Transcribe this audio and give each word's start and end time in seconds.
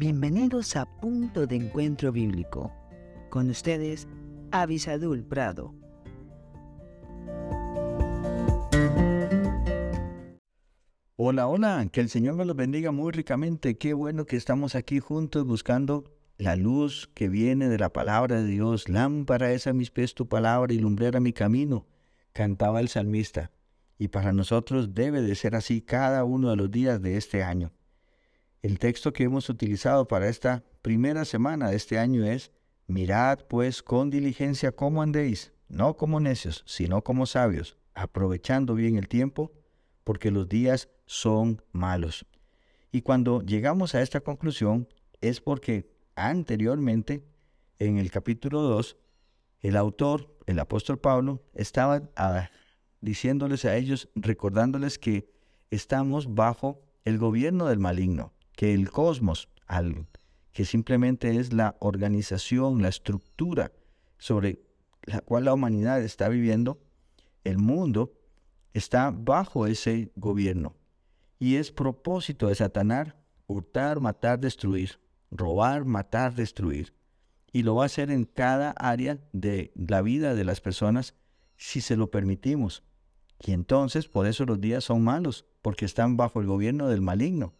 Bienvenidos 0.00 0.76
a 0.76 0.86
Punto 0.86 1.46
de 1.46 1.56
Encuentro 1.56 2.10
Bíblico. 2.10 2.72
Con 3.28 3.50
ustedes, 3.50 4.08
Avisadul 4.50 5.22
Prado. 5.22 5.74
Hola, 11.16 11.46
hola, 11.48 11.86
que 11.92 12.00
el 12.00 12.08
Señor 12.08 12.36
me 12.36 12.46
los 12.46 12.56
bendiga 12.56 12.92
muy 12.92 13.12
ricamente. 13.12 13.76
Qué 13.76 13.92
bueno 13.92 14.24
que 14.24 14.38
estamos 14.38 14.74
aquí 14.74 15.00
juntos 15.00 15.44
buscando 15.44 16.04
la 16.38 16.56
luz 16.56 17.10
que 17.12 17.28
viene 17.28 17.68
de 17.68 17.76
la 17.76 17.92
palabra 17.92 18.40
de 18.40 18.46
Dios. 18.46 18.88
Lámpara 18.88 19.52
es 19.52 19.66
a 19.66 19.74
mis 19.74 19.90
pies 19.90 20.14
tu 20.14 20.26
palabra 20.26 20.72
y 20.72 20.78
lumbrera 20.78 21.20
mi 21.20 21.34
camino, 21.34 21.86
cantaba 22.32 22.80
el 22.80 22.88
salmista. 22.88 23.50
Y 23.98 24.08
para 24.08 24.32
nosotros 24.32 24.94
debe 24.94 25.20
de 25.20 25.34
ser 25.34 25.54
así 25.54 25.82
cada 25.82 26.24
uno 26.24 26.48
de 26.48 26.56
los 26.56 26.70
días 26.70 27.02
de 27.02 27.18
este 27.18 27.42
año. 27.42 27.70
El 28.62 28.78
texto 28.78 29.14
que 29.14 29.24
hemos 29.24 29.48
utilizado 29.48 30.06
para 30.06 30.28
esta 30.28 30.62
primera 30.82 31.24
semana 31.24 31.70
de 31.70 31.76
este 31.76 31.98
año 31.98 32.24
es, 32.24 32.52
Mirad 32.86 33.46
pues 33.48 33.82
con 33.82 34.10
diligencia 34.10 34.72
cómo 34.72 35.00
andéis, 35.00 35.52
no 35.68 35.96
como 35.96 36.20
necios, 36.20 36.62
sino 36.66 37.02
como 37.02 37.24
sabios, 37.24 37.78
aprovechando 37.94 38.74
bien 38.74 38.96
el 38.96 39.08
tiempo, 39.08 39.52
porque 40.04 40.30
los 40.30 40.48
días 40.48 40.90
son 41.06 41.62
malos. 41.72 42.26
Y 42.92 43.00
cuando 43.00 43.40
llegamos 43.40 43.94
a 43.94 44.02
esta 44.02 44.20
conclusión 44.20 44.88
es 45.22 45.40
porque 45.40 45.90
anteriormente, 46.14 47.24
en 47.78 47.96
el 47.96 48.10
capítulo 48.10 48.60
2, 48.60 48.98
el 49.60 49.76
autor, 49.76 50.36
el 50.46 50.58
apóstol 50.58 50.98
Pablo, 50.98 51.42
estaba 51.54 52.02
ah, 52.16 52.50
diciéndoles 53.00 53.64
a 53.64 53.76
ellos, 53.76 54.10
recordándoles 54.14 54.98
que 54.98 55.30
estamos 55.70 56.34
bajo 56.34 56.82
el 57.04 57.16
gobierno 57.16 57.66
del 57.66 57.78
maligno, 57.78 58.34
que 58.60 58.74
el 58.74 58.90
cosmos, 58.90 59.48
que 60.52 60.66
simplemente 60.66 61.36
es 61.36 61.54
la 61.54 61.78
organización, 61.80 62.82
la 62.82 62.90
estructura 62.90 63.72
sobre 64.18 64.60
la 65.04 65.22
cual 65.22 65.46
la 65.46 65.54
humanidad 65.54 66.02
está 66.02 66.28
viviendo, 66.28 66.78
el 67.42 67.56
mundo 67.56 68.12
está 68.74 69.12
bajo 69.12 69.66
ese 69.66 70.12
gobierno. 70.14 70.76
Y 71.38 71.56
es 71.56 71.72
propósito 71.72 72.48
de 72.48 72.54
Satanás 72.54 73.14
hurtar, 73.46 73.98
matar, 74.00 74.38
destruir, 74.38 75.00
robar, 75.30 75.86
matar, 75.86 76.34
destruir. 76.34 76.92
Y 77.52 77.62
lo 77.62 77.76
va 77.76 77.84
a 77.84 77.86
hacer 77.86 78.10
en 78.10 78.26
cada 78.26 78.72
área 78.72 79.18
de 79.32 79.72
la 79.74 80.02
vida 80.02 80.34
de 80.34 80.44
las 80.44 80.60
personas 80.60 81.14
si 81.56 81.80
se 81.80 81.96
lo 81.96 82.10
permitimos. 82.10 82.82
Y 83.42 83.52
entonces 83.52 84.06
por 84.06 84.26
eso 84.26 84.44
los 84.44 84.60
días 84.60 84.84
son 84.84 85.02
malos, 85.02 85.46
porque 85.62 85.86
están 85.86 86.18
bajo 86.18 86.42
el 86.42 86.46
gobierno 86.46 86.88
del 86.88 87.00
maligno. 87.00 87.54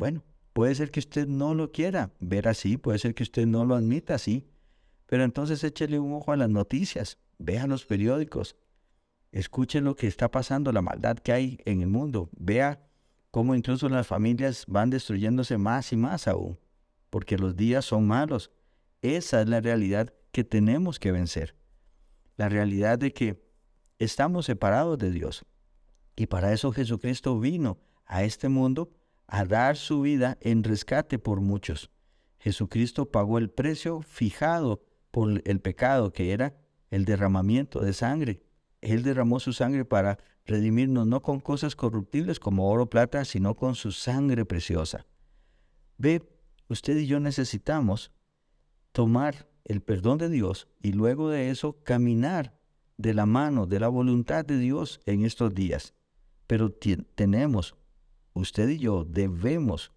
Bueno, 0.00 0.24
puede 0.54 0.74
ser 0.74 0.90
que 0.90 1.00
usted 1.00 1.28
no 1.28 1.52
lo 1.52 1.72
quiera 1.72 2.10
ver 2.20 2.48
así, 2.48 2.78
puede 2.78 2.98
ser 2.98 3.14
que 3.14 3.22
usted 3.22 3.44
no 3.44 3.66
lo 3.66 3.74
admita 3.74 4.14
así, 4.14 4.48
pero 5.04 5.24
entonces 5.24 5.62
échele 5.62 5.98
un 5.98 6.14
ojo 6.14 6.32
a 6.32 6.38
las 6.38 6.48
noticias, 6.48 7.18
vea 7.38 7.66
los 7.66 7.84
periódicos, 7.84 8.56
escuche 9.30 9.82
lo 9.82 9.96
que 9.96 10.06
está 10.06 10.30
pasando, 10.30 10.72
la 10.72 10.80
maldad 10.80 11.18
que 11.18 11.34
hay 11.34 11.58
en 11.66 11.82
el 11.82 11.88
mundo, 11.88 12.30
vea 12.32 12.82
cómo 13.30 13.54
incluso 13.54 13.90
las 13.90 14.06
familias 14.06 14.64
van 14.66 14.88
destruyéndose 14.88 15.58
más 15.58 15.92
y 15.92 15.98
más 15.98 16.28
aún, 16.28 16.58
porque 17.10 17.36
los 17.36 17.54
días 17.54 17.84
son 17.84 18.06
malos. 18.06 18.52
Esa 19.02 19.42
es 19.42 19.50
la 19.50 19.60
realidad 19.60 20.14
que 20.32 20.44
tenemos 20.44 20.98
que 20.98 21.12
vencer. 21.12 21.56
La 22.38 22.48
realidad 22.48 22.98
de 22.98 23.12
que 23.12 23.44
estamos 23.98 24.46
separados 24.46 24.96
de 24.96 25.10
Dios. 25.10 25.44
Y 26.16 26.24
para 26.24 26.54
eso 26.54 26.72
Jesucristo 26.72 27.38
vino 27.38 27.76
a 28.06 28.24
este 28.24 28.48
mundo 28.48 28.94
a 29.30 29.44
dar 29.44 29.76
su 29.76 30.02
vida 30.02 30.36
en 30.40 30.64
rescate 30.64 31.18
por 31.18 31.40
muchos. 31.40 31.90
Jesucristo 32.38 33.10
pagó 33.10 33.38
el 33.38 33.50
precio 33.50 34.02
fijado 34.02 34.82
por 35.10 35.42
el 35.44 35.60
pecado 35.60 36.12
que 36.12 36.32
era 36.32 36.56
el 36.90 37.04
derramamiento 37.04 37.80
de 37.80 37.92
sangre. 37.92 38.42
Él 38.80 39.02
derramó 39.02 39.40
su 39.40 39.52
sangre 39.52 39.84
para 39.84 40.18
redimirnos 40.46 41.06
no 41.06 41.22
con 41.22 41.40
cosas 41.40 41.76
corruptibles 41.76 42.40
como 42.40 42.70
oro 42.70 42.84
o 42.84 42.90
plata, 42.90 43.24
sino 43.24 43.54
con 43.54 43.74
su 43.74 43.92
sangre 43.92 44.44
preciosa. 44.44 45.06
Ve, 45.96 46.22
usted 46.68 46.96
y 46.96 47.06
yo 47.06 47.20
necesitamos 47.20 48.10
tomar 48.92 49.48
el 49.64 49.80
perdón 49.80 50.18
de 50.18 50.28
Dios 50.28 50.66
y 50.82 50.92
luego 50.92 51.28
de 51.28 51.50
eso 51.50 51.82
caminar 51.84 52.58
de 52.96 53.14
la 53.14 53.26
mano 53.26 53.66
de 53.66 53.80
la 53.80 53.88
voluntad 53.88 54.44
de 54.44 54.58
Dios 54.58 55.00
en 55.06 55.24
estos 55.24 55.54
días. 55.54 55.94
Pero 56.46 56.72
tenemos, 57.14 57.76
usted 58.32 58.68
y 58.68 58.78
yo 58.78 59.04
debemos 59.04 59.92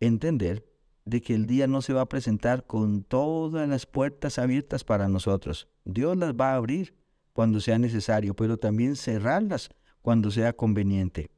entender 0.00 0.66
de 1.04 1.20
que 1.20 1.34
el 1.34 1.46
día 1.46 1.66
no 1.66 1.82
se 1.82 1.92
va 1.92 2.02
a 2.02 2.08
presentar 2.08 2.66
con 2.66 3.02
todas 3.02 3.68
las 3.68 3.86
puertas 3.86 4.38
abiertas 4.38 4.84
para 4.84 5.08
nosotros. 5.08 5.68
Dios 5.84 6.16
las 6.16 6.34
va 6.34 6.52
a 6.52 6.56
abrir 6.56 6.94
cuando 7.32 7.60
sea 7.60 7.78
necesario, 7.78 8.34
pero 8.34 8.58
también 8.58 8.96
cerrarlas 8.96 9.70
cuando 10.02 10.30
sea 10.30 10.52
conveniente. 10.52 11.30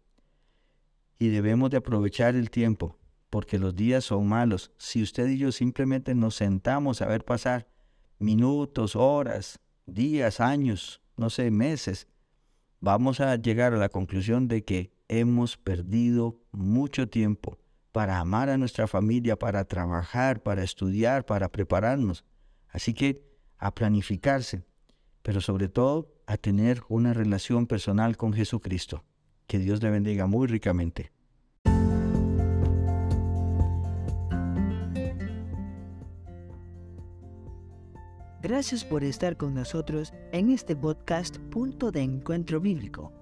Y 1.18 1.28
debemos 1.28 1.70
de 1.70 1.76
aprovechar 1.76 2.34
el 2.34 2.50
tiempo, 2.50 2.98
porque 3.30 3.58
los 3.58 3.74
días 3.74 4.04
son 4.04 4.28
malos. 4.28 4.72
Si 4.76 5.02
usted 5.02 5.28
y 5.28 5.38
yo 5.38 5.52
simplemente 5.52 6.14
nos 6.14 6.34
sentamos 6.34 7.00
a 7.00 7.06
ver 7.06 7.24
pasar 7.24 7.68
minutos, 8.18 8.96
horas, 8.96 9.60
días, 9.86 10.40
años, 10.40 11.00
no 11.16 11.30
sé, 11.30 11.50
meses, 11.50 12.08
vamos 12.80 13.20
a 13.20 13.36
llegar 13.36 13.72
a 13.72 13.78
la 13.78 13.88
conclusión 13.88 14.48
de 14.48 14.64
que 14.64 14.92
hemos 15.12 15.58
perdido 15.58 16.40
mucho 16.52 17.06
tiempo 17.06 17.58
para 17.92 18.18
amar 18.18 18.48
a 18.48 18.56
nuestra 18.56 18.86
familia, 18.86 19.38
para 19.38 19.66
trabajar, 19.66 20.42
para 20.42 20.64
estudiar, 20.64 21.26
para 21.26 21.50
prepararnos. 21.52 22.24
Así 22.70 22.94
que 22.94 23.22
a 23.58 23.74
planificarse, 23.74 24.64
pero 25.22 25.42
sobre 25.42 25.68
todo 25.68 26.14
a 26.26 26.38
tener 26.38 26.82
una 26.88 27.12
relación 27.12 27.66
personal 27.66 28.16
con 28.16 28.32
Jesucristo. 28.32 29.04
Que 29.46 29.58
Dios 29.58 29.82
le 29.82 29.90
bendiga 29.90 30.26
muy 30.26 30.46
ricamente. 30.46 31.12
Gracias 38.40 38.82
por 38.82 39.04
estar 39.04 39.36
con 39.36 39.54
nosotros 39.54 40.14
en 40.32 40.50
este 40.50 40.74
podcast 40.74 41.36
Punto 41.36 41.92
de 41.92 42.00
Encuentro 42.00 42.60
Bíblico. 42.60 43.21